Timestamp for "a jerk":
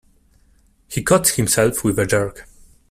1.99-2.47